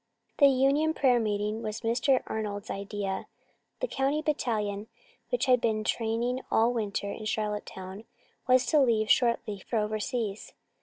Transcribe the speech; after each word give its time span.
The 0.39 0.47
union 0.47 0.95
prayer 0.95 1.19
meeting 1.19 1.61
was 1.61 1.81
Mr. 1.81 2.23
Arnold's 2.25 2.71
idea. 2.71 3.27
The 3.81 3.87
county 3.87 4.23
battalion, 4.23 4.87
which 5.29 5.45
had 5.45 5.61
been 5.61 5.83
training 5.83 6.41
all 6.49 6.73
winter 6.73 7.11
in 7.11 7.25
Charlottetown, 7.25 8.05
was 8.47 8.65
to 8.65 8.79
leave 8.79 9.11
shortly 9.11 9.59
for 9.59 9.77
overseas. 9.77 10.53